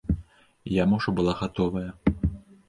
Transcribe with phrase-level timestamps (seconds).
[0.75, 1.85] Яма ўжо была гатовая.